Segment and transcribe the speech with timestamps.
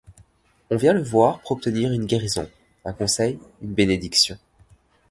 [0.71, 2.49] On vient le voir pour obtenir une guérison,
[2.85, 4.35] un conseil, une bénédiction.